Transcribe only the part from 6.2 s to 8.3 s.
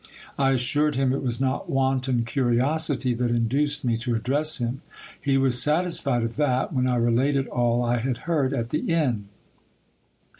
of that when I related all I had